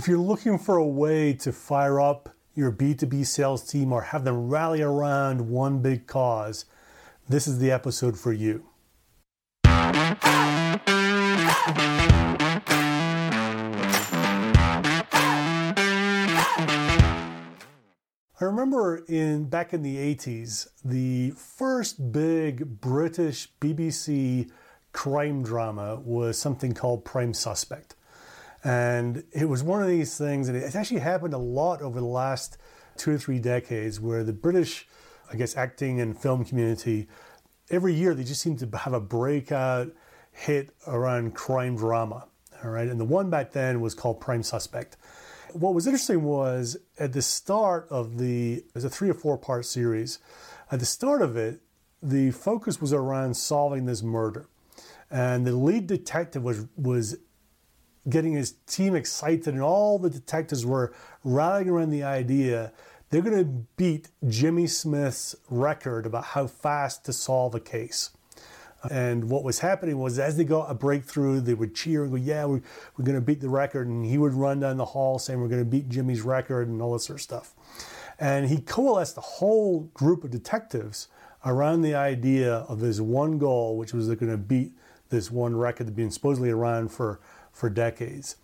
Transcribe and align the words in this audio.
If 0.00 0.08
you're 0.08 0.16
looking 0.16 0.56
for 0.56 0.78
a 0.78 0.86
way 0.86 1.34
to 1.34 1.52
fire 1.52 2.00
up 2.00 2.30
your 2.54 2.72
B2B 2.72 3.26
sales 3.26 3.70
team 3.70 3.92
or 3.92 4.00
have 4.00 4.24
them 4.24 4.48
rally 4.48 4.80
around 4.80 5.50
one 5.50 5.82
big 5.82 6.06
cause, 6.06 6.64
this 7.28 7.46
is 7.46 7.58
the 7.58 7.70
episode 7.70 8.18
for 8.18 8.32
you. 8.32 8.64
I 9.66 10.78
remember 18.40 19.04
in 19.06 19.50
back 19.50 19.74
in 19.74 19.82
the 19.82 19.98
80s, 19.98 20.68
the 20.82 21.32
first 21.32 22.10
big 22.10 22.80
British 22.80 23.52
BBC 23.60 24.50
crime 24.94 25.42
drama 25.42 25.96
was 25.96 26.38
something 26.38 26.72
called 26.72 27.04
Prime 27.04 27.34
Suspect. 27.34 27.96
And 28.62 29.24
it 29.32 29.48
was 29.48 29.62
one 29.62 29.82
of 29.82 29.88
these 29.88 30.18
things, 30.18 30.48
and 30.48 30.56
it's 30.56 30.76
actually 30.76 31.00
happened 31.00 31.32
a 31.32 31.38
lot 31.38 31.80
over 31.80 31.98
the 31.98 32.06
last 32.06 32.58
two 32.96 33.12
or 33.12 33.18
three 33.18 33.38
decades 33.38 34.00
where 34.00 34.22
the 34.22 34.32
British, 34.32 34.86
I 35.32 35.36
guess, 35.36 35.56
acting 35.56 36.00
and 36.00 36.18
film 36.20 36.44
community, 36.44 37.08
every 37.70 37.94
year 37.94 38.14
they 38.14 38.24
just 38.24 38.42
seem 38.42 38.56
to 38.58 38.78
have 38.78 38.92
a 38.92 39.00
breakout 39.00 39.92
hit 40.32 40.74
around 40.86 41.34
crime 41.34 41.76
drama. 41.76 42.26
All 42.62 42.70
right. 42.70 42.88
And 42.88 43.00
the 43.00 43.04
one 43.04 43.30
back 43.30 43.52
then 43.52 43.80
was 43.80 43.94
called 43.94 44.20
Prime 44.20 44.42
Suspect. 44.42 44.96
What 45.52 45.74
was 45.74 45.86
interesting 45.86 46.22
was 46.22 46.76
at 46.98 47.12
the 47.12 47.22
start 47.22 47.86
of 47.90 48.18
the, 48.18 48.56
it 48.56 48.74
was 48.74 48.84
a 48.84 48.90
three 48.90 49.08
or 49.08 49.14
four 49.14 49.38
part 49.38 49.64
series. 49.64 50.18
At 50.70 50.78
the 50.78 50.86
start 50.86 51.22
of 51.22 51.36
it, 51.36 51.60
the 52.02 52.30
focus 52.30 52.80
was 52.80 52.92
around 52.92 53.36
solving 53.36 53.86
this 53.86 54.02
murder. 54.02 54.48
And 55.10 55.46
the 55.46 55.52
lead 55.52 55.86
detective 55.86 56.44
was, 56.44 56.66
was 56.76 57.16
getting 58.08 58.32
his 58.32 58.52
team 58.66 58.94
excited, 58.94 59.48
and 59.48 59.62
all 59.62 59.98
the 59.98 60.10
detectives 60.10 60.64
were 60.64 60.92
rallying 61.24 61.68
around 61.68 61.90
the 61.90 62.02
idea 62.02 62.72
they're 63.10 63.22
going 63.22 63.38
to 63.38 63.66
beat 63.76 64.08
Jimmy 64.28 64.68
Smith's 64.68 65.34
record 65.50 66.06
about 66.06 66.24
how 66.24 66.46
fast 66.46 67.04
to 67.06 67.12
solve 67.12 67.54
a 67.54 67.60
case. 67.60 68.10
And 68.88 69.28
what 69.28 69.44
was 69.44 69.58
happening 69.58 69.98
was 69.98 70.18
as 70.18 70.36
they 70.36 70.44
got 70.44 70.70
a 70.70 70.74
breakthrough, 70.74 71.40
they 71.40 71.52
would 71.52 71.74
cheer 71.74 72.04
and 72.04 72.12
go, 72.12 72.16
Yeah, 72.16 72.46
we're, 72.46 72.62
we're 72.96 73.04
going 73.04 73.16
to 73.16 73.20
beat 73.20 73.40
the 73.40 73.48
record. 73.48 73.88
And 73.88 74.06
he 74.06 74.16
would 74.16 74.32
run 74.32 74.60
down 74.60 74.78
the 74.78 74.86
hall 74.86 75.18
saying, 75.18 75.40
We're 75.40 75.48
going 75.48 75.64
to 75.64 75.70
beat 75.70 75.88
Jimmy's 75.88 76.22
record 76.22 76.68
and 76.68 76.80
all 76.80 76.94
this 76.94 77.04
sort 77.04 77.18
of 77.18 77.22
stuff. 77.22 77.52
And 78.18 78.48
he 78.48 78.60
coalesced 78.60 79.18
a 79.18 79.22
whole 79.22 79.90
group 79.92 80.24
of 80.24 80.30
detectives 80.30 81.08
around 81.44 81.82
the 81.82 81.94
idea 81.94 82.54
of 82.54 82.80
this 82.80 83.00
one 83.00 83.38
goal, 83.38 83.76
which 83.76 83.92
was 83.92 84.06
they're 84.06 84.16
going 84.16 84.32
to 84.32 84.38
beat 84.38 84.72
this 85.10 85.30
one 85.30 85.56
record 85.56 85.86
that 85.86 85.90
had 85.90 85.96
been 85.96 86.10
supposedly 86.10 86.50
around 86.50 86.90
for 86.90 87.20
for 87.52 87.70
decades. 87.70 88.36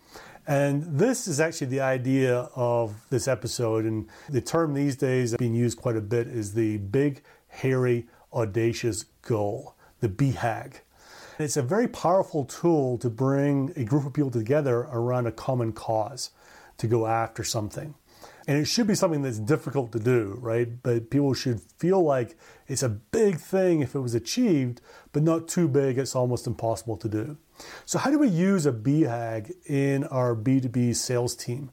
And 0.46 0.84
this 0.98 1.26
is 1.26 1.40
actually 1.40 1.66
the 1.68 1.80
idea 1.80 2.48
of 2.54 2.94
this 3.10 3.26
episode. 3.26 3.84
And 3.84 4.08
the 4.28 4.40
term 4.40 4.74
these 4.74 4.96
days 4.96 5.36
being 5.36 5.54
used 5.54 5.78
quite 5.78 5.96
a 5.96 6.00
bit 6.00 6.28
is 6.28 6.54
the 6.54 6.76
big, 6.78 7.22
hairy, 7.48 8.06
audacious 8.32 9.04
goal, 9.22 9.74
the 10.00 10.08
BHAG. 10.08 10.74
It's 11.38 11.56
a 11.56 11.62
very 11.62 11.88
powerful 11.88 12.44
tool 12.44 12.96
to 12.98 13.10
bring 13.10 13.72
a 13.76 13.84
group 13.84 14.06
of 14.06 14.12
people 14.12 14.30
together 14.30 14.88
around 14.90 15.26
a 15.26 15.32
common 15.32 15.72
cause 15.72 16.30
to 16.78 16.86
go 16.86 17.06
after 17.06 17.42
something. 17.42 17.94
And 18.46 18.58
it 18.58 18.66
should 18.66 18.86
be 18.86 18.94
something 18.94 19.22
that's 19.22 19.40
difficult 19.40 19.90
to 19.92 19.98
do, 19.98 20.38
right? 20.40 20.68
But 20.82 21.10
people 21.10 21.34
should 21.34 21.60
feel 21.78 22.02
like 22.02 22.36
it's 22.68 22.82
a 22.82 22.88
big 22.88 23.38
thing 23.38 23.80
if 23.80 23.94
it 23.94 24.00
was 24.00 24.14
achieved, 24.14 24.80
but 25.12 25.24
not 25.24 25.48
too 25.48 25.66
big, 25.66 25.98
it's 25.98 26.14
almost 26.14 26.46
impossible 26.46 26.96
to 26.98 27.08
do. 27.08 27.38
So, 27.84 27.98
how 27.98 28.10
do 28.10 28.18
we 28.18 28.28
use 28.28 28.64
a 28.64 28.72
BHAG 28.72 29.52
in 29.66 30.04
our 30.04 30.36
B2B 30.36 30.94
sales 30.94 31.34
team 31.34 31.70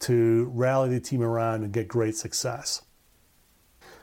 to 0.00 0.50
rally 0.54 0.90
the 0.90 1.00
team 1.00 1.22
around 1.22 1.62
and 1.62 1.72
get 1.72 1.88
great 1.88 2.16
success? 2.16 2.82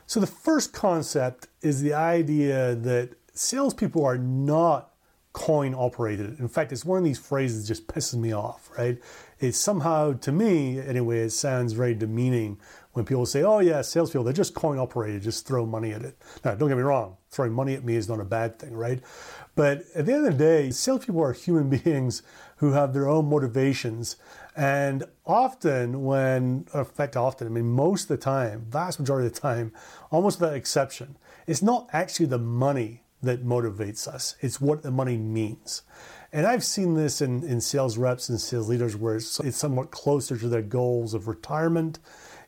So, 0.06 0.20
the 0.20 0.26
first 0.26 0.72
concept 0.72 1.48
is 1.60 1.82
the 1.82 1.94
idea 1.94 2.74
that 2.76 3.14
salespeople 3.34 4.04
are 4.04 4.18
not 4.18 4.92
coin 5.32 5.74
operated. 5.74 6.38
In 6.38 6.48
fact, 6.48 6.72
it's 6.72 6.84
one 6.84 6.98
of 6.98 7.04
these 7.04 7.18
phrases 7.18 7.62
that 7.62 7.68
just 7.68 7.86
pisses 7.86 8.18
me 8.18 8.32
off, 8.32 8.70
right? 8.76 8.98
It's 9.42 9.58
somehow, 9.58 10.12
to 10.12 10.30
me 10.30 10.78
anyway, 10.78 11.18
it 11.18 11.30
sounds 11.30 11.72
very 11.72 11.96
demeaning 11.96 12.60
when 12.92 13.04
people 13.04 13.26
say, 13.26 13.42
oh, 13.42 13.58
yeah, 13.58 13.82
salespeople, 13.82 14.22
they're 14.22 14.32
just 14.32 14.54
coin 14.54 14.78
operated, 14.78 15.22
just 15.22 15.48
throw 15.48 15.66
money 15.66 15.90
at 15.90 16.02
it. 16.02 16.16
Now, 16.44 16.54
don't 16.54 16.68
get 16.68 16.76
me 16.76 16.84
wrong, 16.84 17.16
throwing 17.28 17.52
money 17.52 17.74
at 17.74 17.84
me 17.84 17.96
is 17.96 18.08
not 18.08 18.20
a 18.20 18.24
bad 18.24 18.60
thing, 18.60 18.76
right? 18.76 19.00
But 19.56 19.82
at 19.96 20.06
the 20.06 20.12
end 20.12 20.26
of 20.26 20.38
the 20.38 20.38
day, 20.38 20.70
salespeople 20.70 21.20
are 21.20 21.32
human 21.32 21.68
beings 21.76 22.22
who 22.58 22.70
have 22.70 22.94
their 22.94 23.08
own 23.08 23.28
motivations. 23.28 24.14
And 24.54 25.02
often, 25.26 26.04
when, 26.04 26.68
in 26.72 26.84
fact, 26.84 27.16
often, 27.16 27.48
I 27.48 27.50
mean, 27.50 27.68
most 27.68 28.02
of 28.02 28.08
the 28.10 28.18
time, 28.18 28.66
vast 28.68 29.00
majority 29.00 29.26
of 29.26 29.34
the 29.34 29.40
time, 29.40 29.72
almost 30.12 30.40
without 30.40 30.54
exception, 30.54 31.16
it's 31.48 31.62
not 31.62 31.88
actually 31.92 32.26
the 32.26 32.38
money 32.38 33.02
that 33.24 33.44
motivates 33.44 34.06
us, 34.06 34.36
it's 34.40 34.60
what 34.60 34.82
the 34.82 34.92
money 34.92 35.16
means. 35.16 35.82
And 36.34 36.46
I've 36.46 36.64
seen 36.64 36.94
this 36.94 37.20
in, 37.20 37.44
in 37.44 37.60
sales 37.60 37.98
reps 37.98 38.30
and 38.30 38.40
sales 38.40 38.68
leaders 38.68 38.96
where 38.96 39.16
it's, 39.16 39.38
it's 39.40 39.58
somewhat 39.58 39.90
closer 39.90 40.38
to 40.38 40.48
their 40.48 40.62
goals 40.62 41.12
of 41.12 41.28
retirement. 41.28 41.98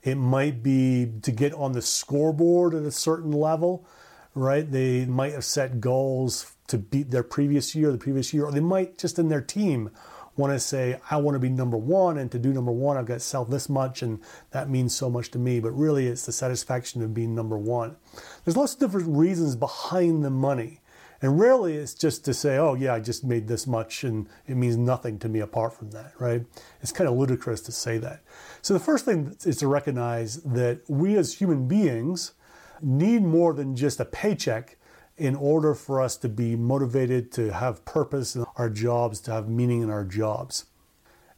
It 0.03 0.15
might 0.15 0.63
be 0.63 1.13
to 1.21 1.31
get 1.31 1.53
on 1.53 1.73
the 1.73 1.83
scoreboard 1.83 2.75
at 2.75 2.85
a 2.85 2.91
certain 2.91 3.33
level, 3.33 3.87
right? 4.35 4.71
They 4.71 5.05
might 5.05 5.33
have 5.33 5.45
set 5.45 5.81
goals 5.81 6.55
to 6.69 6.79
beat 6.79 7.11
their 7.11 7.23
previous 7.23 7.75
year, 7.75 7.93
the 7.93 7.99
previous 7.99 8.33
year, 8.33 8.47
or 8.47 8.53
they 8.53 8.61
might 8.61 8.97
just 8.97 9.19
in 9.19 9.29
their 9.29 9.43
team 9.43 9.91
want 10.37 10.53
to 10.53 10.59
say, 10.59 10.99
I 11.11 11.19
want 11.19 11.35
to 11.35 11.39
be 11.39 11.51
number 11.51 11.77
one, 11.77 12.19
and 12.19 12.31
to 12.33 12.39
do 12.39 12.53
number 12.53 12.73
one, 12.73 12.97
I've 12.97 13.07
got 13.07 13.15
to 13.15 13.21
sell 13.21 13.45
this 13.45 13.69
much, 13.69 14.03
and 14.03 14.19
that 14.51 14.69
means 14.69 14.97
so 14.97 15.09
much 15.09 15.31
to 15.33 15.39
me. 15.39 15.61
But 15.61 15.71
really, 15.73 16.07
it's 16.07 16.27
the 16.27 16.33
satisfaction 16.33 17.03
of 17.03 17.15
being 17.15 17.35
number 17.35 17.57
one. 17.57 17.97
There's 18.45 18.57
lots 18.57 18.75
of 18.75 18.81
different 18.81 19.17
reasons 19.17 19.57
behind 19.57 20.25
the 20.25 20.31
money. 20.31 20.81
And 21.23 21.39
rarely 21.39 21.77
it's 21.77 21.95
just 21.95 22.25
to 22.25 22.35
say, 22.35 22.59
oh, 22.59 22.75
yeah, 22.75 22.95
I 22.95 23.01
just 23.01 23.25
made 23.25 23.49
this 23.49 23.67
much 23.67 24.05
and 24.05 24.29
it 24.47 24.57
means 24.57 24.77
nothing 24.77 25.19
to 25.21 25.29
me 25.29 25.41
apart 25.41 25.73
from 25.73 25.91
that, 25.91 26.13
right? 26.19 26.45
It's 26.81 26.93
kind 26.93 27.09
of 27.09 27.17
ludicrous 27.17 27.61
to 27.63 27.73
say 27.73 27.99
that. 27.99 28.23
So 28.63 28.75
the 28.75 28.81
first 28.81 29.05
thing 29.05 29.37
is 29.45 29.57
to 29.59 29.69
recognize 29.69 30.43
that 30.43 30.83
we 30.89 31.17
as 31.17 31.35
human 31.35 31.67
beings 31.69 32.33
need 32.83 33.23
more 33.23 33.55
than 33.55 33.77
just 33.77 34.01
a 34.01 34.05
paycheck 34.05 34.77
in 35.17 35.37
order 35.37 35.75
for 35.75 36.01
us 36.01 36.17
to 36.17 36.29
be 36.29 36.57
motivated, 36.57 37.31
to 37.33 37.53
have 37.53 37.85
purpose 37.85 38.35
in 38.35 38.45
our 38.57 38.69
jobs, 38.69 39.21
to 39.21 39.31
have 39.31 39.49
meaning 39.49 39.81
in 39.81 39.91
our 39.91 40.05
jobs. 40.05 40.67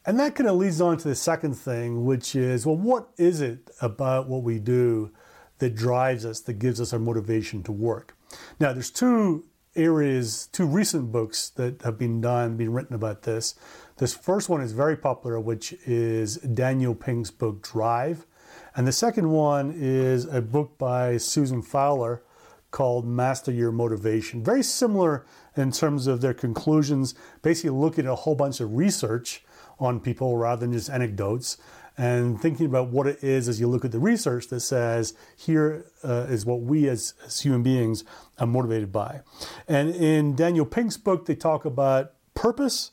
And 0.06 0.18
that 0.20 0.34
kind 0.36 0.48
of 0.48 0.56
leads 0.56 0.80
on 0.80 0.96
to 0.98 1.08
the 1.08 1.16
second 1.16 1.54
thing, 1.54 2.04
which 2.04 2.34
is 2.36 2.64
well, 2.64 2.76
what 2.76 3.10
is 3.16 3.40
it 3.40 3.70
about 3.82 4.28
what 4.28 4.42
we 4.42 4.58
do 4.58 5.10
that 5.58 5.74
drives 5.74 6.24
us, 6.24 6.40
that 6.40 6.54
gives 6.54 6.80
us 6.80 6.92
our 6.92 6.98
motivation 6.98 7.62
to 7.64 7.72
work? 7.72 8.16
Now, 8.60 8.72
there's 8.72 8.90
two 8.90 9.44
areas, 9.76 10.48
two 10.52 10.66
recent 10.66 11.12
books 11.12 11.50
that 11.50 11.82
have 11.82 11.98
been 11.98 12.20
done, 12.20 12.56
been 12.56 12.72
written 12.72 12.94
about 12.94 13.22
this. 13.22 13.54
This 13.98 14.14
first 14.14 14.48
one 14.48 14.60
is 14.60 14.72
very 14.72 14.96
popular, 14.96 15.38
which 15.38 15.72
is 15.86 16.36
Daniel 16.36 16.94
Pink's 16.94 17.30
book 17.30 17.62
Drive. 17.62 18.26
And 18.74 18.86
the 18.86 18.92
second 18.92 19.30
one 19.30 19.72
is 19.76 20.24
a 20.26 20.42
book 20.42 20.76
by 20.78 21.16
Susan 21.16 21.62
Fowler 21.62 22.22
called 22.70 23.06
Master 23.06 23.52
Your 23.52 23.72
Motivation. 23.72 24.44
Very 24.44 24.62
similar 24.62 25.24
in 25.56 25.72
terms 25.72 26.06
of 26.06 26.20
their 26.20 26.34
conclusions, 26.34 27.14
basically 27.42 27.70
looking 27.70 28.04
at 28.06 28.12
a 28.12 28.16
whole 28.16 28.34
bunch 28.34 28.60
of 28.60 28.74
research 28.74 29.44
on 29.78 30.00
people 30.00 30.36
rather 30.36 30.60
than 30.60 30.72
just 30.72 30.90
anecdotes 30.90 31.56
and 31.98 32.40
thinking 32.40 32.66
about 32.66 32.88
what 32.88 33.06
it 33.06 33.22
is 33.22 33.48
as 33.48 33.58
you 33.58 33.68
look 33.68 33.84
at 33.84 33.92
the 33.92 33.98
research 33.98 34.48
that 34.48 34.60
says 34.60 35.14
here 35.36 35.86
uh, 36.04 36.26
is 36.28 36.44
what 36.44 36.60
we 36.60 36.88
as, 36.88 37.14
as 37.24 37.40
human 37.40 37.62
beings 37.62 38.04
are 38.38 38.46
motivated 38.46 38.92
by. 38.92 39.20
And 39.66 39.94
in 39.94 40.34
Daniel 40.36 40.66
Pink's 40.66 40.96
book, 40.96 41.26
they 41.26 41.34
talk 41.34 41.64
about 41.64 42.12
purpose, 42.34 42.90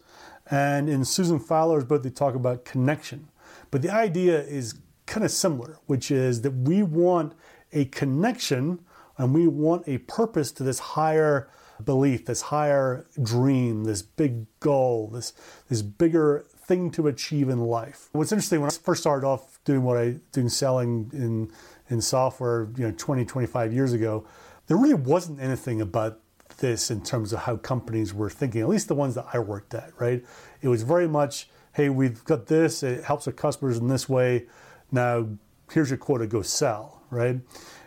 and 0.50 0.89
in 0.89 1.03
Susan 1.03 1.39
Fowler's 1.39 1.83
book, 1.83 2.03
they 2.03 2.09
talk 2.09 2.35
about 2.35 2.65
connection. 2.65 3.29
But 3.71 3.81
the 3.81 3.89
idea 3.89 4.41
is 4.41 4.75
kind 5.05 5.25
of 5.25 5.31
similar, 5.31 5.79
which 5.85 6.11
is 6.11 6.41
that 6.41 6.51
we 6.51 6.83
want 6.83 7.33
a 7.71 7.85
connection 7.85 8.79
and 9.17 9.33
we 9.33 9.47
want 9.47 9.88
a 9.88 9.97
purpose 10.00 10.51
to 10.53 10.63
this 10.63 10.79
higher 10.79 11.50
belief, 11.83 12.25
this 12.25 12.44
higher 12.44 13.05
dream, 13.21 13.83
this 13.83 14.01
big 14.01 14.45
goal, 14.59 15.09
this 15.09 15.33
this 15.69 15.81
bigger 15.81 16.45
thing 16.65 16.92
to 16.92 17.07
achieve 17.07 17.50
in 17.50 17.60
life. 17.60 18.10
What's 18.13 18.31
interesting 18.31 18.62
when 18.62 18.69
I 18.69 18.74
first 18.74 19.01
started 19.01 19.25
off 19.25 19.60
doing 19.65 19.83
what 19.83 19.98
I 19.98 20.15
doing 20.31 20.50
selling 20.50 21.10
in 21.13 21.51
in 21.89 22.01
software, 22.01 22.69
you 22.77 22.88
know, 22.88 22.94
20, 22.98 23.25
25 23.25 23.74
years 23.74 23.94
ago, 23.94 24.25
there 24.68 24.77
really 24.77 24.94
wasn't 24.94 25.39
anything 25.39 25.81
about 25.81 26.19
this 26.57 26.89
in 26.89 27.01
terms 27.01 27.33
of 27.33 27.39
how 27.39 27.57
companies 27.57 28.13
were 28.13 28.30
thinking, 28.30 28.62
at 28.62 28.69
least 28.69 28.88
the 28.88 28.95
ones 28.95 29.15
that 29.15 29.25
I 29.33 29.39
worked 29.39 29.74
at, 29.74 29.92
right? 30.00 30.24
It 30.62 30.68
was 30.68 30.83
very 30.83 31.07
much, 31.07 31.50
hey, 31.74 31.89
we've 31.89 32.24
got 32.24 32.48
this, 32.48 32.83
it 32.83 33.04
helps 33.04 33.27
our 33.27 33.33
customers 33.33 33.77
in 33.77 33.88
this 33.88 34.07
way. 34.07 34.45
Now 34.92 35.27
here's 35.71 35.89
your 35.89 35.98
quota, 35.98 36.27
go 36.27 36.42
sell, 36.42 37.01
right? 37.10 37.39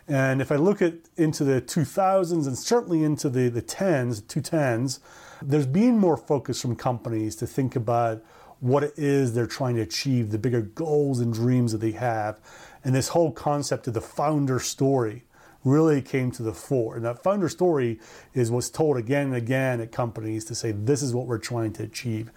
And 0.09 0.41
if 0.41 0.53
I 0.53 0.57
look 0.57 0.83
at 0.83 0.95
into 1.17 1.43
the 1.45 1.61
2000s 1.61 2.47
and 2.47 2.57
certainly 2.57 3.03
into 3.03 3.29
the, 3.29 3.49
the 3.49 3.63
10s, 3.63 4.23
210s, 4.23 5.01
there's 5.43 5.67
been 5.67 5.99
more 5.99 6.17
focus 6.17 6.61
from 6.61 6.77
companies 6.77 7.37
to 7.37 7.47
think 7.47 7.77
about 7.77 8.23
what 8.61 8.83
it 8.83 8.95
is 8.97 9.35
they're 9.35 9.47
trying 9.47 9.77
to 9.77 9.83
achieve, 9.83 10.31
the 10.31 10.39
bigger 10.39 10.63
goals 10.63 11.21
and 11.21 11.33
dreams 11.33 11.73
that 11.73 11.79
they 11.79 11.93
have. 11.93 12.41
And 12.85 12.95
this 12.95 13.09
whole 13.09 13.33
concept 13.33 13.87
of 13.87 13.95
the 13.95 14.01
founder 14.01 14.59
story 14.61 15.25
really 15.65 16.01
came 16.01 16.31
to 16.31 16.43
the 16.43 16.53
fore. 16.53 16.97
And 16.97 17.05
that 17.05 17.23
founder 17.23 17.49
story 17.49 17.99
is 18.35 18.51
what's 18.51 18.71
told 18.71 18.97
again 18.97 19.27
and 19.27 19.37
again 19.37 19.81
at 19.81 19.91
companies 19.93 20.45
to 20.47 20.55
say, 20.55 20.71
this 20.71 21.03
is 21.03 21.13
what 21.13 21.27
we're 21.27 21.39
trying 21.39 21.73
to 21.75 21.83
achieve. 21.83 22.31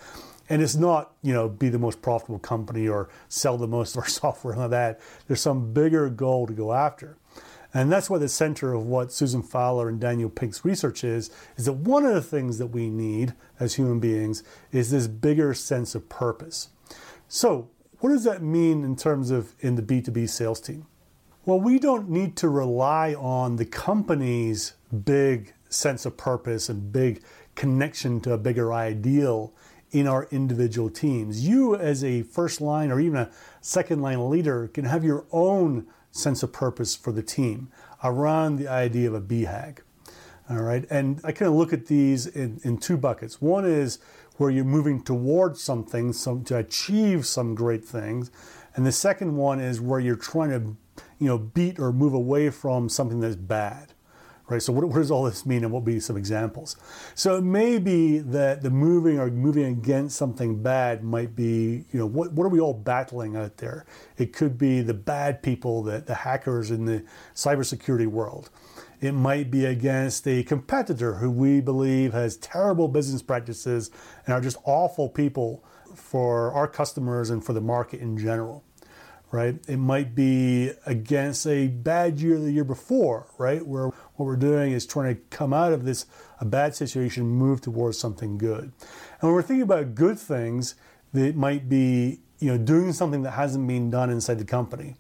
And 0.50 0.64
it's 0.64 0.76
not, 0.76 1.12
you 1.22 1.32
know, 1.32 1.48
be 1.48 1.70
the 1.70 1.78
most 1.78 2.02
profitable 2.02 2.40
company 2.40 2.88
or 2.88 3.10
sell 3.28 3.58
the 3.58 3.68
most 3.68 3.96
of 3.96 4.02
our 4.02 4.10
software 4.10 4.54
and 4.54 4.64
all 4.64 4.70
that. 4.70 5.00
There's 5.28 5.42
some 5.42 5.74
bigger 5.74 6.10
goal 6.10 6.48
to 6.48 6.54
go 6.54 6.74
after. 6.74 7.18
And 7.74 7.92
that's 7.92 8.10
what 8.10 8.22
the 8.22 8.30
center 8.30 8.74
of 8.74 8.86
what 8.86 9.12
Susan 9.12 9.44
Fowler 9.44 9.90
and 9.90 10.00
Daniel 10.00 10.30
Pink's 10.30 10.66
research 10.66 11.04
is, 11.04 11.30
is 11.56 11.66
that 11.66 11.74
one 11.74 12.06
of 12.06 12.14
the 12.14 12.22
things 12.22 12.58
that 12.58 12.68
we 12.68 12.90
need 12.90 13.34
as 13.60 13.76
human 13.76 14.00
beings 14.00 14.44
is 14.72 14.90
this 14.90 15.08
bigger 15.08 15.54
sense 15.54 15.94
of 15.94 16.10
purpose. 16.10 16.70
So 17.28 17.70
what 18.00 18.10
does 18.10 18.24
that 18.24 18.42
mean 18.42 18.84
in 18.84 18.96
terms 18.96 19.30
of 19.30 19.54
in 19.60 19.76
the 19.76 19.84
B2B 19.84 20.30
sales 20.30 20.60
team? 20.60 20.88
Well, 21.46 21.60
we 21.60 21.80
don't 21.80 22.10
need 22.10 22.36
to 22.38 22.50
rely 22.50 23.14
on 23.14 23.58
the 23.58 23.66
company's 23.66 24.74
big 25.06 25.54
sense 25.70 26.06
of 26.06 26.18
purpose 26.18 26.70
and 26.70 26.92
big 26.92 27.24
connection 27.56 28.20
to 28.22 28.34
a 28.34 28.38
bigger 28.38 28.74
ideal 28.74 29.54
in 29.92 30.08
our 30.08 30.28
individual 30.32 30.90
teams. 30.90 31.48
You, 31.48 31.76
as 31.76 32.04
a 32.04 32.24
first 32.24 32.62
line 32.62 32.92
or 32.92 33.00
even 33.00 33.20
a 33.20 33.32
second 33.62 34.02
line 34.02 34.30
leader, 34.30 34.68
can 34.68 34.86
have 34.86 35.04
your 35.04 35.26
own 35.32 35.88
sense 36.12 36.44
of 36.44 36.52
purpose 36.52 36.96
for 36.96 37.12
the 37.12 37.24
team 37.24 37.72
around 38.04 38.58
the 38.58 38.68
idea 38.68 39.08
of 39.08 39.14
a 39.14 39.22
BHAG. 39.22 39.80
All 40.50 40.62
right, 40.62 40.86
and 40.90 41.22
I 41.24 41.32
kind 41.32 41.50
of 41.50 41.56
look 41.56 41.74
at 41.74 41.86
these 41.86 42.26
in, 42.26 42.60
in 42.64 42.78
two 42.78 42.98
buckets. 42.98 43.40
One 43.40 43.66
is 43.66 44.00
where 44.38 44.50
you're 44.50 44.66
moving 44.66 45.04
towards 45.04 45.62
something 45.62 46.12
some, 46.14 46.44
to 46.46 46.58
achieve 46.58 47.28
some 47.28 47.54
great 47.54 47.86
things, 47.86 48.32
and 48.76 48.86
the 48.86 48.92
second 48.92 49.36
one 49.36 49.60
is 49.60 49.80
where 49.80 50.00
you're 50.00 50.16
trying 50.16 50.50
to, 50.50 51.04
you 51.20 51.28
know, 51.28 51.38
beat 51.38 51.78
or 51.80 51.92
move 51.92 52.14
away 52.14 52.50
from 52.50 52.90
something 52.90 53.20
that's 53.20 53.36
bad 53.36 53.94
right? 54.50 54.62
So 54.62 54.74
what, 54.74 54.86
what, 54.86 54.96
does 54.96 55.12
all 55.12 55.24
this 55.24 55.46
mean 55.46 55.64
and 55.64 55.72
what 55.72 55.84
would 55.84 55.94
be 55.94 56.00
some 56.00 56.18
examples? 56.18 56.76
So 57.16 57.38
it 57.38 57.44
may 57.44 57.78
be 57.78 58.20
that 58.20 58.62
the 58.62 58.70
moving 58.70 59.20
or 59.20 59.30
moving 59.30 59.66
against 59.66 60.18
something 60.18 60.62
bad 60.62 61.04
might 61.04 61.36
be, 61.36 61.86
you 61.92 62.00
know, 62.00 62.06
what, 62.06 62.34
what 62.34 62.46
are 62.46 62.50
we 62.50 62.60
all 62.60 62.74
battling 62.74 63.36
out 63.36 63.58
there? 63.58 63.86
It 64.18 64.34
could 64.34 64.58
be 64.58 64.82
the 64.82 64.94
bad 64.94 65.44
people, 65.44 65.84
the, 65.84 66.00
the 66.00 66.16
hackers 66.16 66.72
in 66.72 66.86
the 66.86 67.04
cybersecurity 67.36 68.08
world. 68.08 68.50
It 69.02 69.14
might 69.14 69.50
be 69.50 69.66
against 69.66 70.28
a 70.28 70.44
competitor 70.44 71.16
who 71.16 71.32
we 71.32 71.62
believe 71.62 72.12
has 72.12 72.36
terrible 72.38 72.88
business 72.88 73.22
practices 73.22 73.92
and 74.26 74.34
are 74.34 74.42
just 74.42 74.58
awful 74.66 75.08
people 75.08 75.64
for 75.96 76.52
our 76.52 76.68
customers 76.68 77.30
and 77.30 77.44
for 77.44 77.54
the 77.54 77.62
market 77.62 78.02
in 78.02 78.18
general 78.18 78.64
right? 79.32 79.56
It 79.68 79.78
might 79.78 80.16
be 80.16 80.72
against 80.86 81.46
a 81.46 81.68
bad 81.68 82.20
year 82.20 82.40
the 82.40 82.52
year 82.52 82.64
before, 82.64 83.28
right? 83.38 83.66
Where 83.66 83.88
what 83.88 84.26
we're 84.26 84.36
doing 84.36 84.72
is 84.72 84.86
trying 84.86 85.16
to 85.16 85.22
come 85.30 85.54
out 85.54 85.72
of 85.74 85.86
this 85.86 86.06
a 86.40 86.46
bad 86.46 86.76
situation, 86.76 87.26
move 87.26 87.62
towards 87.62 87.98
something 87.98 88.38
good. 88.38 88.64
And 88.64 89.22
when 89.22 89.34
we're 89.34 89.42
thinking 89.42 89.64
about 89.64 89.94
good 89.94 90.18
things, 90.18 90.76
it 91.14 91.36
might 91.36 91.70
be 91.70 92.22
you 92.40 92.52
know 92.52 92.58
doing 92.58 92.94
something 92.94 93.24
that 93.24 93.32
hasn't 93.32 93.68
been 93.68 93.90
done 93.90 94.10
inside 94.10 94.40
the 94.40 94.46
company, 94.46 94.96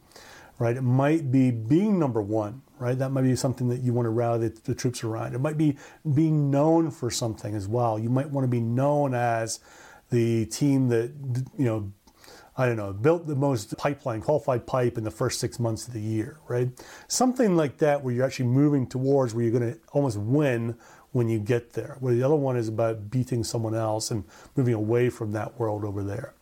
right? 0.59 0.75
It 0.75 0.83
might 0.83 1.31
be 1.31 1.51
being 1.51 1.97
number 1.97 2.21
one, 2.21 2.61
right? 2.77 2.97
That 2.97 3.11
might 3.11 3.23
be 3.23 3.35
something 3.35 3.69
that 3.69 3.81
you 3.81 3.93
want 3.93 4.05
to 4.05 4.11
rally 4.11 4.49
the, 4.49 4.61
the 4.63 4.75
troops 4.75 5.03
around. 5.03 5.33
It 5.33 5.39
might 5.39 5.57
be 5.57 5.77
being 6.13 6.51
known 6.51 6.91
for 6.91 7.09
something 7.09 7.55
as 7.55 7.67
well. 7.67 7.97
You 7.97 8.09
might 8.09 8.29
want 8.29 8.43
to 8.43 8.49
be 8.49 8.61
known 8.61 9.13
as 9.13 9.59
the 10.09 10.45
team 10.47 10.89
that 10.89 11.11
you 11.57 11.65
know 11.65 11.91
I 12.59 12.65
don't 12.65 12.75
know, 12.75 12.91
built 12.91 13.25
the 13.25 13.37
most 13.37 13.77
pipeline, 13.77 14.19
qualified 14.19 14.67
pipe 14.67 14.97
in 14.97 15.05
the 15.05 15.11
first 15.11 15.39
six 15.39 15.61
months 15.61 15.87
of 15.87 15.93
the 15.93 16.01
year, 16.01 16.39
right? 16.49 16.67
Something 17.07 17.55
like 17.55 17.77
that 17.77 18.03
where 18.03 18.13
you're 18.13 18.25
actually 18.25 18.47
moving 18.47 18.85
towards 18.85 19.33
where 19.33 19.45
you're 19.45 19.57
going 19.57 19.73
to 19.73 19.79
almost 19.93 20.17
win 20.17 20.75
when 21.13 21.29
you 21.29 21.39
get 21.39 21.71
there. 21.71 21.95
Where 22.01 22.13
the 22.13 22.21
other 22.21 22.35
one 22.35 22.57
is 22.57 22.67
about 22.67 23.09
beating 23.09 23.45
someone 23.45 23.75
else 23.75 24.11
and 24.11 24.25
moving 24.57 24.73
away 24.73 25.09
from 25.09 25.31
that 25.31 25.57
world 25.57 25.85
over 25.85 26.03
there. 26.03 26.33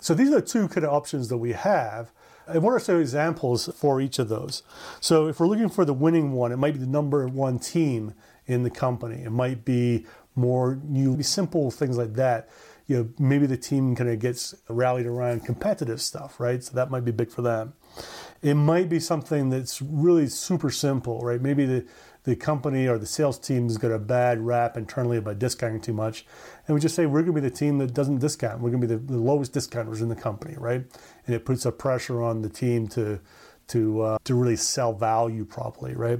So 0.00 0.12
these 0.12 0.28
are 0.30 0.40
the 0.40 0.42
two 0.42 0.66
kind 0.66 0.84
of 0.84 0.92
options 0.92 1.28
that 1.28 1.38
we 1.38 1.52
have. 1.52 2.10
And 2.48 2.60
what 2.60 2.72
are 2.72 2.80
some 2.80 3.00
examples 3.00 3.70
for 3.76 4.00
each 4.00 4.18
of 4.18 4.28
those? 4.28 4.64
So 4.98 5.28
if 5.28 5.38
we're 5.38 5.46
looking 5.46 5.68
for 5.68 5.84
the 5.84 5.94
winning 5.94 6.32
one, 6.32 6.50
it 6.50 6.56
might 6.56 6.72
be 6.72 6.80
the 6.80 6.86
number 6.86 7.28
one 7.28 7.60
team 7.60 8.14
in 8.48 8.64
the 8.64 8.70
company. 8.70 9.22
It 9.22 9.30
might 9.30 9.64
be 9.64 10.04
more 10.34 10.80
new, 10.82 11.22
simple 11.22 11.70
things 11.70 11.96
like 11.96 12.14
that 12.14 12.48
you 12.86 12.96
know, 12.96 13.08
maybe 13.18 13.46
the 13.46 13.56
team 13.56 13.96
kind 13.96 14.10
of 14.10 14.18
gets 14.18 14.54
rallied 14.68 15.06
around 15.06 15.44
competitive 15.44 16.00
stuff, 16.00 16.38
right? 16.38 16.62
So 16.62 16.74
that 16.74 16.90
might 16.90 17.04
be 17.04 17.12
big 17.12 17.30
for 17.30 17.42
them. 17.42 17.72
It 18.42 18.54
might 18.54 18.88
be 18.88 19.00
something 19.00 19.48
that's 19.48 19.80
really 19.80 20.26
super 20.26 20.70
simple, 20.70 21.20
right? 21.20 21.40
Maybe 21.40 21.64
the, 21.64 21.86
the 22.24 22.36
company 22.36 22.86
or 22.86 22.98
the 22.98 23.06
sales 23.06 23.38
team 23.38 23.64
has 23.64 23.78
got 23.78 23.90
a 23.90 23.98
bad 23.98 24.40
rap 24.40 24.76
internally 24.76 25.16
about 25.16 25.38
discounting 25.38 25.80
too 25.80 25.94
much. 25.94 26.26
And 26.66 26.74
we 26.74 26.80
just 26.80 26.94
say, 26.94 27.06
we're 27.06 27.22
going 27.22 27.34
to 27.34 27.40
be 27.40 27.48
the 27.48 27.54
team 27.54 27.78
that 27.78 27.94
doesn't 27.94 28.18
discount. 28.18 28.60
We're 28.60 28.70
going 28.70 28.82
to 28.82 28.86
be 28.86 28.94
the, 28.94 29.00
the 29.00 29.18
lowest 29.18 29.52
discounters 29.54 30.02
in 30.02 30.08
the 30.10 30.16
company, 30.16 30.54
right? 30.58 30.84
And 31.26 31.34
it 31.34 31.46
puts 31.46 31.64
a 31.64 31.72
pressure 31.72 32.22
on 32.22 32.42
the 32.42 32.50
team 32.50 32.86
to, 32.88 33.18
to, 33.68 34.02
uh, 34.02 34.18
to 34.24 34.34
really 34.34 34.56
sell 34.56 34.92
value 34.92 35.46
properly, 35.46 35.94
right? 35.94 36.18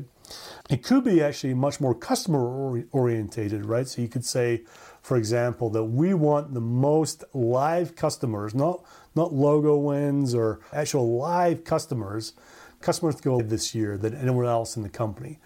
It 0.71 0.83
could 0.83 1.04
be 1.04 1.23
actually 1.23 1.52
much 1.52 1.80
more 1.80 1.94
customer 1.94 2.83
orientated, 2.92 3.66
right? 3.66 3.87
So 3.87 4.00
you 4.00 4.09
could 4.09 4.25
say, 4.25 4.62
for 5.04 5.18
example, 5.18 5.68
that 5.68 5.84
we 5.84 6.14
want 6.14 6.54
the 6.54 6.62
most 6.62 7.25
live 7.34 7.94
customers, 7.94 8.54
not, 8.54 8.82
not 9.14 9.34
logo 9.34 9.76
wins 9.76 10.34
or 10.34 10.61
actual 10.73 11.18
live 11.18 11.62
customers, 11.62 12.32
customers 12.80 13.16
to 13.16 13.23
go 13.23 13.42
this 13.42 13.75
year 13.75 13.99
than 13.99 14.14
anyone 14.14 14.46
else 14.46 14.78
in 14.78 14.82
the 14.82 14.88
company. 14.88 15.38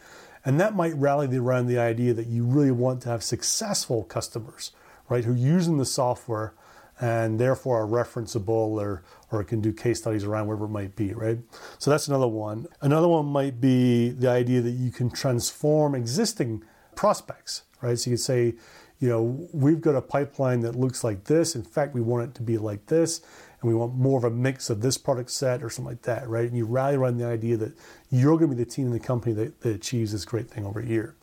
And 0.44 0.60
that 0.60 0.76
might 0.76 0.94
rally 0.94 1.36
around 1.36 1.66
the 1.66 1.76
idea 1.76 2.14
that 2.14 2.28
you 2.28 2.44
really 2.44 2.70
want 2.70 3.02
to 3.02 3.08
have 3.08 3.24
successful 3.24 4.04
customers, 4.04 4.70
right, 5.08 5.24
who 5.24 5.32
are 5.32 5.36
using 5.36 5.76
the 5.76 5.84
software 5.84 6.54
and 7.00 7.40
therefore 7.40 7.82
are 7.82 7.86
referenceable 7.88 8.80
or, 8.80 9.02
or 9.32 9.42
can 9.42 9.60
do 9.60 9.72
case 9.72 9.98
studies 9.98 10.22
around 10.22 10.46
wherever 10.46 10.66
it 10.66 10.70
might 10.70 10.94
be, 10.94 11.12
right? 11.14 11.38
So 11.78 11.90
that's 11.90 12.06
another 12.06 12.28
one. 12.28 12.68
Another 12.80 13.08
one 13.08 13.26
might 13.26 13.60
be 13.60 14.10
the 14.10 14.28
idea 14.28 14.60
that 14.60 14.70
you 14.70 14.92
can 14.92 15.10
transform 15.10 15.96
existing 15.96 16.62
prospects, 16.94 17.62
right? 17.82 17.98
So 17.98 18.10
you 18.10 18.16
could 18.16 18.22
say, 18.22 18.54
you 19.00 19.08
know, 19.08 19.48
we've 19.52 19.80
got 19.80 19.94
a 19.94 20.02
pipeline 20.02 20.60
that 20.60 20.74
looks 20.74 21.04
like 21.04 21.24
this. 21.24 21.54
In 21.54 21.62
fact, 21.62 21.94
we 21.94 22.00
want 22.00 22.30
it 22.30 22.34
to 22.36 22.42
be 22.42 22.58
like 22.58 22.86
this, 22.86 23.20
and 23.60 23.70
we 23.70 23.74
want 23.74 23.94
more 23.94 24.18
of 24.18 24.24
a 24.24 24.30
mix 24.30 24.70
of 24.70 24.80
this 24.80 24.98
product 24.98 25.30
set 25.30 25.62
or 25.62 25.70
something 25.70 25.92
like 25.92 26.02
that, 26.02 26.28
right? 26.28 26.46
And 26.46 26.56
you 26.56 26.64
rally 26.64 26.96
around 26.96 27.18
the 27.18 27.26
idea 27.26 27.56
that 27.58 27.74
you're 28.10 28.36
going 28.36 28.50
to 28.50 28.56
be 28.56 28.64
the 28.64 28.70
team 28.70 28.86
in 28.86 28.92
the 28.92 29.00
company 29.00 29.34
that, 29.34 29.60
that 29.60 29.76
achieves 29.76 30.12
this 30.12 30.24
great 30.24 30.50
thing 30.50 30.66
over 30.66 30.80
here. 30.80 31.14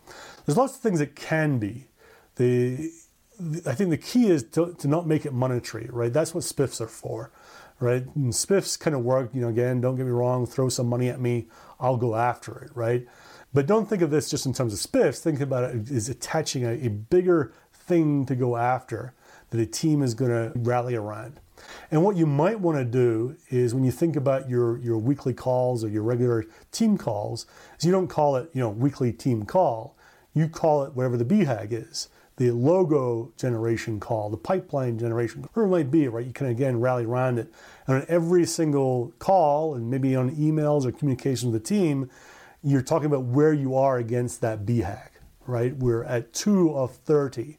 There's 0.45 0.57
lots 0.57 0.75
of 0.75 0.81
things 0.81 0.99
that 0.99 1.15
can 1.15 1.59
be. 1.59 1.87
The, 2.35 2.91
the 3.39 3.69
I 3.69 3.75
think 3.75 3.89
the 3.89 3.97
key 3.97 4.27
is 4.27 4.43
to, 4.51 4.73
to 4.73 4.87
not 4.87 5.05
make 5.05 5.25
it 5.25 5.33
monetary, 5.33 5.89
right? 5.91 6.13
That's 6.13 6.33
what 6.33 6.45
spiffs 6.45 6.79
are 6.79 6.87
for, 6.87 7.31
right? 7.79 8.05
And 8.15 8.31
spiffs 8.31 8.79
kind 8.79 8.95
of 8.95 9.03
work, 9.03 9.31
you 9.33 9.41
know, 9.41 9.49
again, 9.49 9.81
don't 9.81 9.97
get 9.97 10.05
me 10.05 10.11
wrong, 10.11 10.45
throw 10.45 10.69
some 10.69 10.87
money 10.87 11.09
at 11.09 11.19
me, 11.19 11.47
I'll 11.79 11.97
go 11.97 12.15
after 12.15 12.57
it, 12.59 12.71
right? 12.73 13.05
But 13.53 13.67
don't 13.67 13.87
think 13.87 14.01
of 14.01 14.11
this 14.11 14.29
just 14.29 14.45
in 14.45 14.53
terms 14.53 14.73
of 14.73 14.79
spiffs. 14.79 15.19
Think 15.19 15.39
about 15.39 15.63
it 15.63 15.89
as 15.89 16.09
attaching 16.09 16.65
a, 16.65 16.73
a 16.73 16.89
bigger 16.89 17.53
thing 17.85 18.25
to 18.25 18.35
go 18.35 18.57
after 18.57 19.13
that 19.49 19.59
a 19.59 19.65
team 19.65 20.01
is 20.01 20.13
going 20.13 20.31
to 20.31 20.51
rally 20.59 20.95
around. 20.95 21.39
And 21.89 22.03
what 22.03 22.17
you 22.17 22.25
might 22.25 22.59
want 22.59 22.77
to 22.77 22.85
do 22.85 23.37
is 23.49 23.73
when 23.73 23.83
you 23.83 23.91
think 23.91 24.15
about 24.15 24.49
your, 24.49 24.77
your 24.79 24.97
weekly 24.97 25.33
calls 25.33 25.83
or 25.83 25.87
your 25.87 26.03
regular 26.03 26.45
team 26.71 26.97
calls, 26.97 27.45
is 27.79 27.85
you 27.85 27.91
don't 27.91 28.07
call 28.07 28.35
it, 28.35 28.49
you 28.53 28.59
know, 28.59 28.69
weekly 28.69 29.11
team 29.13 29.45
call. 29.45 29.97
You 30.33 30.49
call 30.49 30.83
it 30.83 30.93
whatever 30.93 31.15
the 31.15 31.25
BHAG 31.25 31.71
is 31.71 32.09
the 32.37 32.51
logo 32.51 33.31
generation 33.37 33.99
call, 33.99 34.29
the 34.29 34.37
pipeline 34.37 34.97
generation, 34.97 35.41
whatever 35.41 35.65
it 35.65 35.69
might 35.69 35.91
be, 35.91 36.07
right? 36.07 36.25
You 36.25 36.33
can 36.33 36.47
again 36.47 36.79
rally 36.79 37.05
around 37.05 37.39
it. 37.39 37.51
And 37.87 37.97
on 37.97 38.05
every 38.09 38.45
single 38.45 39.13
call, 39.19 39.75
and 39.75 39.89
maybe 39.89 40.15
on 40.15 40.35
emails 40.35 40.85
or 40.85 40.91
communication 40.91 41.51
with 41.51 41.63
the 41.63 41.67
team, 41.67 42.09
you're 42.61 42.81
talking 42.81 43.05
about 43.05 43.23
where 43.23 43.53
you 43.53 43.75
are 43.75 43.97
against 43.97 44.41
that 44.41 44.65
BHAG, 44.65 45.09
right? 45.47 45.75
We're 45.77 46.03
at 46.03 46.33
two 46.33 46.75
of 46.75 46.95
30, 46.95 47.57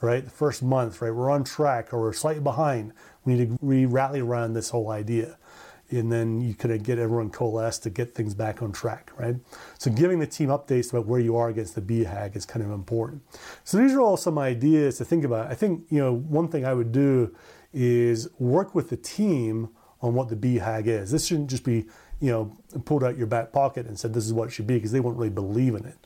right? 0.00 0.24
The 0.24 0.30
first 0.30 0.62
month, 0.62 1.00
right? 1.02 1.10
We're 1.10 1.30
on 1.30 1.44
track 1.44 1.92
or 1.92 2.00
we're 2.00 2.12
slightly 2.12 2.42
behind. 2.42 2.92
We 3.24 3.34
need 3.34 3.48
to 3.48 3.58
re 3.60 3.86
rally 3.86 4.20
around 4.20 4.54
this 4.54 4.70
whole 4.70 4.90
idea 4.90 5.38
and 5.90 6.12
then 6.12 6.40
you 6.40 6.54
of 6.60 6.82
get 6.82 6.98
everyone 6.98 7.30
coalesced 7.30 7.82
to 7.84 7.90
get 7.90 8.14
things 8.14 8.34
back 8.34 8.62
on 8.62 8.72
track, 8.72 9.10
right? 9.16 9.36
So 9.78 9.90
giving 9.90 10.18
the 10.18 10.26
team 10.26 10.48
updates 10.48 10.90
about 10.90 11.06
where 11.06 11.20
you 11.20 11.36
are 11.36 11.48
against 11.48 11.74
the 11.74 11.80
BHAG 11.80 12.36
is 12.36 12.44
kind 12.44 12.64
of 12.64 12.70
important. 12.70 13.22
So 13.64 13.78
these 13.78 13.94
are 13.94 14.00
all 14.00 14.16
some 14.16 14.38
ideas 14.38 14.98
to 14.98 15.04
think 15.04 15.24
about. 15.24 15.50
I 15.50 15.54
think, 15.54 15.86
you 15.88 15.98
know, 15.98 16.12
one 16.12 16.48
thing 16.48 16.66
I 16.66 16.74
would 16.74 16.92
do 16.92 17.34
is 17.72 18.28
work 18.38 18.74
with 18.74 18.90
the 18.90 18.96
team 18.96 19.70
on 20.02 20.14
what 20.14 20.28
the 20.28 20.36
BHAG 20.36 20.86
is. 20.86 21.10
This 21.10 21.26
shouldn't 21.26 21.50
just 21.50 21.64
be, 21.64 21.86
you 22.20 22.30
know, 22.30 22.56
pulled 22.84 23.02
out 23.02 23.16
your 23.16 23.26
back 23.26 23.52
pocket 23.52 23.86
and 23.86 23.98
said 23.98 24.12
this 24.12 24.26
is 24.26 24.32
what 24.32 24.48
it 24.48 24.50
should 24.50 24.66
be 24.66 24.74
because 24.74 24.92
they 24.92 25.00
won't 25.00 25.16
really 25.16 25.30
believe 25.30 25.74
in 25.74 25.86
it. 25.86 25.96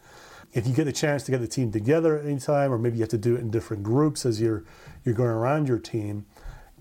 If 0.52 0.66
you 0.66 0.74
get 0.74 0.84
the 0.84 0.92
chance 0.92 1.22
to 1.24 1.30
get 1.30 1.40
the 1.40 1.48
team 1.48 1.72
together 1.72 2.18
at 2.18 2.26
any 2.26 2.38
time, 2.38 2.72
or 2.72 2.78
maybe 2.78 2.96
you 2.96 3.02
have 3.02 3.10
to 3.10 3.18
do 3.18 3.36
it 3.36 3.40
in 3.40 3.50
different 3.50 3.82
groups 3.82 4.26
as 4.26 4.40
you're 4.40 4.64
you're 5.04 5.14
going 5.14 5.30
around 5.30 5.68
your 5.68 5.78
team, 5.78 6.26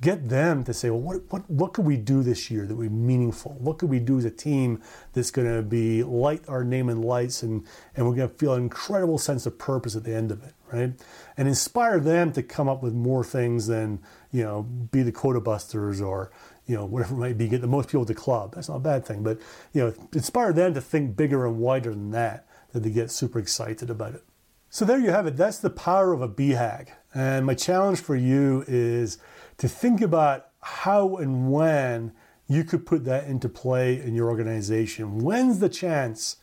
get 0.02 0.30
them 0.30 0.64
to 0.64 0.74
say, 0.74 0.90
well, 0.90 1.00
what, 1.00 1.22
what, 1.32 1.50
what 1.50 1.74
could 1.74 1.86
we 1.86 1.96
do 1.96 2.24
this 2.24 2.50
year 2.50 2.66
that 2.66 2.76
would 2.76 2.90
be 2.90 2.96
meaningful? 2.96 3.56
What 3.60 3.78
could 3.78 3.90
we 3.90 4.00
do 4.00 4.18
as 4.18 4.26
a 4.26 4.32
team 4.32 4.82
that's 5.14 5.30
going 5.30 5.48
to 5.48 5.62
be 5.62 6.04
light 6.04 6.44
our 6.48 6.64
name 6.64 6.90
in 6.90 7.04
lights 7.04 7.44
and, 7.44 7.66
and 7.96 8.08
we're 8.08 8.16
going 8.16 8.30
to 8.30 8.36
feel 8.36 8.56
an 8.56 8.64
incredible 8.64 9.20
sense 9.20 9.46
of 9.46 9.60
purpose 9.60 9.96
at 9.96 10.04
the 10.04 10.14
end 10.14 10.32
of 10.32 10.44
it, 10.44 10.54
right? 10.74 10.94
And 11.38 11.48
inspire 11.48 12.00
them 12.00 12.32
to 12.34 12.42
come 12.42 12.68
up 12.68 12.82
with 12.82 12.94
more 12.94 13.24
things 13.24 13.68
than, 13.68 14.00
you 14.32 14.44
know, 14.44 14.64
be 14.64 15.04
the 15.04 15.12
quota 15.12 15.40
busters 15.40 16.02
or, 16.02 16.32
you 16.66 16.76
know, 16.76 16.86
whatever 16.86 17.14
it 17.14 17.20
might 17.20 17.38
be, 17.38 17.48
get 17.48 17.62
the 17.62 17.68
most 17.68 17.90
people 17.90 18.04
the 18.04 18.16
club. 18.16 18.56
That's 18.56 18.70
not 18.70 18.78
a 18.78 18.80
bad 18.80 19.06
thing, 19.06 19.22
but, 19.22 19.40
you 19.72 19.82
know, 19.84 19.94
inspire 20.14 20.52
them 20.52 20.74
to 20.74 20.82
think 20.82 21.16
bigger 21.16 21.46
and 21.46 21.60
wider 21.60 21.92
than 21.92 22.10
that, 22.12 22.48
that 22.72 22.84
they 22.84 22.90
get 22.90 23.12
super 23.12 23.40
excited 23.40 23.90
about 23.90 24.16
it. 24.16 24.24
So 24.70 24.86
there 24.86 25.00
you 25.00 25.12
have 25.12 25.28
it. 25.28 25.36
That's 25.36 25.58
the 25.58 25.70
power 25.70 26.14
of 26.14 26.22
a 26.22 26.30
BHAG. 26.30 26.90
And 27.14 27.46
my 27.46 27.54
challenge 27.54 28.00
for 28.00 28.16
you 28.16 28.64
is 28.68 29.18
to 29.58 29.68
think 29.68 30.02
about 30.02 30.48
how 30.62 31.18
and 31.18 31.52
when 31.52 32.14
you 32.48 32.64
could 32.64 32.86
put 32.86 33.06
that 33.06 33.28
into 33.28 33.50
play 33.50 34.02
in 34.02 34.16
your 34.16 34.30
organization. 34.30 35.20
When's 35.20 35.60
the 35.60 35.70
chance 35.70 36.38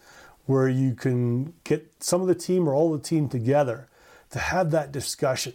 where 0.46 0.68
you 0.68 0.94
can 0.94 1.52
get 1.64 1.92
some 2.00 2.20
of 2.20 2.26
the 2.26 2.34
team 2.34 2.68
or 2.68 2.74
all 2.74 2.92
the 2.92 2.98
team 2.98 3.28
together 3.28 3.88
to 4.30 4.38
have 4.38 4.70
that 4.70 4.92
discussion, 4.92 5.54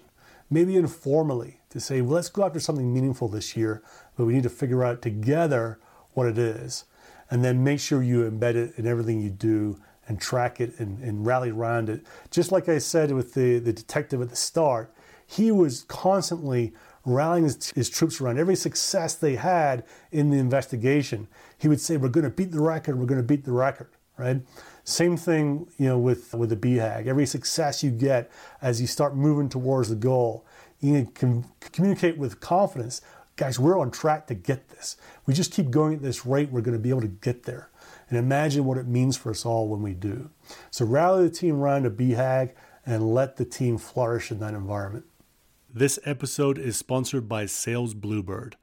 maybe 0.50 0.76
informally, 0.76 1.60
to 1.70 1.80
say, 1.80 2.02
well, 2.02 2.14
let's 2.14 2.30
go 2.30 2.46
after 2.46 2.60
something 2.60 2.94
meaningful 2.94 3.28
this 3.28 3.58
year, 3.58 3.82
but 4.16 4.26
we 4.26 4.34
need 4.34 4.44
to 4.44 4.50
figure 4.50 4.84
out 4.84 5.02
together 5.02 5.80
what 6.14 6.28
it 6.28 6.38
is. 6.38 6.86
And 7.32 7.44
then 7.44 7.64
make 7.64 7.80
sure 7.80 8.04
you 8.04 8.30
embed 8.30 8.56
it 8.56 8.78
in 8.78 8.86
everything 8.86 9.22
you 9.22 9.32
do 9.32 9.80
and 10.08 10.20
track 10.20 10.60
it 10.60 10.80
and, 10.80 11.00
and 11.00 11.26
rally 11.26 11.52
around 11.52 11.90
it. 11.90 12.06
Just 12.32 12.52
like 12.52 12.68
I 12.68 12.78
said 12.78 13.12
with 13.12 13.34
the, 13.34 13.60
the 13.60 13.74
detective 13.74 14.22
at 14.22 14.30
the 14.30 14.36
start, 14.36 14.94
he 15.26 15.52
was 15.52 15.84
constantly 15.84 16.74
rallying 17.06 17.46
his, 17.46 17.72
his, 17.72 17.90
troops 17.90 18.22
around 18.22 18.38
every 18.38 18.56
success 18.56 19.16
they 19.16 19.36
had 19.36 19.84
in 20.12 20.30
the 20.30 20.38
investigation. 20.38 21.28
He 21.58 21.68
would 21.68 21.82
say, 21.82 21.98
"We're 21.98 22.10
going 22.10 22.26
to 22.26 22.30
beat 22.30 22.52
the 22.52 22.62
record. 22.62 23.00
We're 23.00 23.06
going 23.06 23.22
to 23.22 23.28
beat 23.28 23.46
the 23.46 23.52
record." 23.52 23.90
Right. 24.16 24.42
Same 24.84 25.18
thing, 25.18 25.68
you 25.78 25.88
know, 25.88 25.98
with 25.98 26.34
with 26.34 26.50
the 26.50 26.56
BHAG. 26.56 27.08
Every 27.08 27.26
success 27.26 27.84
you 27.84 27.90
get 27.90 28.30
as 28.62 28.80
you 28.80 28.88
start 28.88 29.16
moving 29.16 29.50
towards 29.50 29.90
the 29.90 29.96
goal, 29.96 30.46
you 30.80 31.10
can 31.14 31.46
communicate 31.60 32.18
with 32.18 32.40
confidence. 32.40 33.02
Guys, 33.36 33.58
we're 33.58 33.80
on 33.80 33.90
track 33.90 34.28
to 34.28 34.36
get 34.36 34.70
this. 34.70 34.98
We 35.26 35.34
just 35.34 35.52
keep 35.52 35.72
going 35.72 35.96
at 35.96 36.02
this 36.04 36.26
rate, 36.26 36.52
we're 36.52 36.62
going 36.62 36.78
to 36.78 36.84
be 36.84 36.92
able 36.92 37.02
to 37.02 37.08
get 37.08 37.44
there. 37.44 37.70
And 38.14 38.20
imagine 38.20 38.66
what 38.66 38.78
it 38.78 38.86
means 38.86 39.18
for 39.18 39.32
us 39.32 39.44
all 39.44 39.68
when 39.68 39.82
we 39.82 39.96
do. 39.96 40.30
So 40.70 40.86
rally 40.86 41.24
the 41.24 41.34
team 41.34 41.60
around 41.60 41.88
a 41.88 41.90
BHAG 41.90 42.52
and 42.86 43.12
let 43.12 43.38
the 43.38 43.44
team 43.44 43.80
flourish 43.80 44.30
in 44.30 44.38
that 44.38 44.54
environment. 44.54 45.06
This 45.74 45.98
episode 46.06 46.60
is 46.60 46.78
sponsored 46.78 47.28
by 47.28 47.48
Sales 47.48 47.96
Bluebird. 47.96 48.56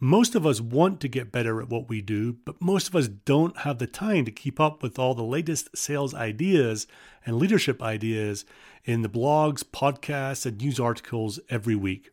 Most 0.00 0.34
of 0.34 0.46
us 0.46 0.62
want 0.62 1.00
to 1.00 1.08
get 1.08 1.30
better 1.30 1.60
at 1.60 1.68
what 1.68 1.86
we 1.86 2.00
do, 2.00 2.38
but 2.46 2.62
most 2.62 2.88
of 2.88 2.96
us 2.96 3.08
don't 3.08 3.58
have 3.58 3.76
the 3.76 3.86
time 3.86 4.24
to 4.24 4.30
keep 4.30 4.58
up 4.58 4.82
with 4.82 4.98
all 4.98 5.14
the 5.14 5.22
latest 5.22 5.76
sales 5.76 6.14
ideas 6.14 6.86
and 7.26 7.36
leadership 7.36 7.82
ideas 7.82 8.46
in 8.86 9.02
the 9.02 9.10
blogs, 9.10 9.62
podcasts, 9.62 10.46
and 10.46 10.62
news 10.62 10.80
articles 10.80 11.38
every 11.50 11.76
week. 11.76 12.10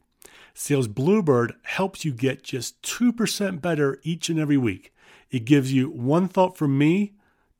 Sales 0.54 0.90
Bluebird 0.90 1.54
helps 1.64 2.04
you 2.04 2.12
get 2.12 2.44
just 2.44 2.82
2% 2.82 3.62
better 3.62 3.98
each 4.04 4.28
and 4.28 4.38
every 4.38 4.58
week. 4.58 4.92
It 5.32 5.46
gives 5.46 5.74
you 5.74 5.90
one 5.90 6.28
thought 6.28 6.56
from 6.58 6.78
me, 6.78 7.14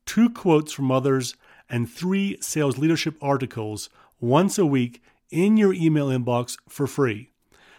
two 0.04 0.30
quotes 0.30 0.72
from 0.72 0.92
others, 0.92 1.34
and 1.68 1.90
three 1.90 2.36
sales 2.40 2.76
leadership 2.76 3.16
articles 3.22 3.88
once 4.20 4.58
a 4.58 4.66
week 4.66 5.00
in 5.30 5.56
your 5.56 5.72
email 5.72 6.08
inbox 6.08 6.58
for 6.68 6.86
free. 6.86 7.30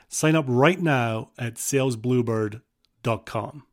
Sign 0.10 0.36
up 0.36 0.46
right 0.48 0.82
now 0.82 1.30
at 1.38 1.54
salesbluebird.com. 1.56 3.64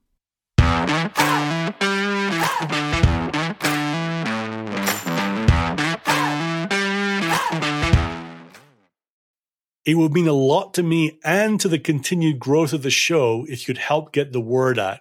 It 9.87 9.95
would 9.95 10.13
mean 10.13 10.29
a 10.29 10.33
lot 10.33 10.75
to 10.75 10.83
me 10.83 11.19
and 11.25 11.59
to 11.59 11.67
the 11.67 11.79
continued 11.79 12.39
growth 12.39 12.75
of 12.75 12.83
the 12.83 12.91
show 12.91 13.47
if 13.49 13.67
you'd 13.67 13.79
help 13.79 14.13
get 14.13 14.33
the 14.33 14.41
word 14.41 14.79
out. 14.79 14.99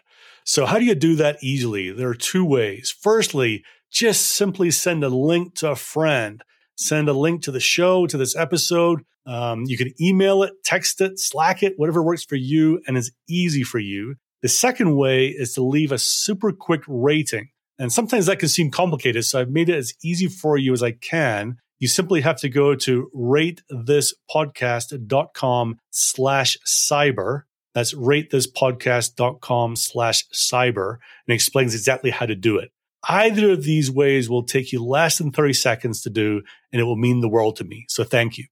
So, 0.50 0.66
how 0.66 0.80
do 0.80 0.86
you 0.86 0.96
do 0.96 1.16
that 1.16 1.38
easily? 1.44 1.92
There 1.92 2.10
are 2.10 2.16
two 2.16 2.44
ways. 2.44 2.94
Firstly, 3.02 3.64
just 3.92 4.26
simply 4.26 4.72
send 4.72 5.04
a 5.04 5.10
link 5.10 5.54
to 5.56 5.72
a 5.72 5.76
friend 5.76 6.44
send 6.80 7.10
a 7.10 7.14
link 7.14 7.44
to 7.44 7.52
the 7.52 7.60
show, 7.60 8.08
to 8.08 8.18
this 8.18 8.36
episode. 8.36 9.04
Um, 9.26 9.66
you 9.68 9.78
can 9.78 9.94
email 10.02 10.42
it, 10.44 10.54
text 10.64 11.02
it, 11.02 11.20
Slack 11.20 11.62
it, 11.62 11.74
whatever 11.76 12.02
works 12.02 12.24
for 12.24 12.38
you 12.38 12.82
and 12.88 12.98
is 12.98 13.12
easy 13.28 13.64
for 13.64 13.80
you. 13.80 14.16
The 14.42 14.48
second 14.48 14.96
way 14.96 15.28
is 15.28 15.52
to 15.54 15.62
leave 15.62 15.92
a 15.92 15.98
super 15.98 16.54
quick 16.54 16.84
rating. 16.88 17.50
And 17.78 17.92
sometimes 17.92 18.26
that 18.26 18.40
can 18.40 18.48
seem 18.50 18.72
complicated. 18.72 19.26
So 19.26 19.42
I've 19.42 19.50
made 19.50 19.70
it 19.70 19.76
as 19.76 19.94
easy 20.04 20.28
for 20.28 20.58
you 20.58 20.74
as 20.74 20.82
I 20.82 20.94
can. 20.94 21.58
You 21.80 21.90
simply 21.90 22.22
have 22.22 22.38
to 22.38 22.50
go 22.50 22.74
to 22.76 23.12
ratethispodcast.com 23.16 25.76
slash 25.92 26.58
cyber. 26.66 27.42
That's 27.74 27.94
ratethispodcast.com 27.94 29.76
slash 29.76 30.26
cyber 30.34 30.98
and 31.28 31.34
explains 31.34 31.76
exactly 31.76 32.12
how 32.12 32.26
to 32.26 32.36
do 32.36 32.58
it. 32.58 32.72
Either 33.08 33.52
of 33.52 33.64
these 33.64 33.90
ways 33.90 34.30
will 34.30 34.44
take 34.44 34.72
you 34.72 34.84
less 34.84 35.18
than 35.18 35.32
30 35.32 35.54
seconds 35.54 36.02
to 36.02 36.10
do, 36.10 36.42
and 36.74 36.82
it 36.82 36.84
will 36.84 36.98
mean 36.98 37.22
the 37.22 37.30
world 37.30 37.56
to 37.58 37.64
me. 37.64 37.86
So 37.88 38.04
thank 38.04 38.38
you. 38.38 38.46